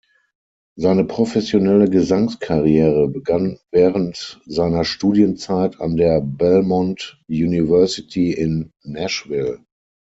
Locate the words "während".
3.69-4.41